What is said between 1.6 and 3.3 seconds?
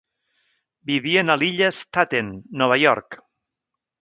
d'Staten, Nova York.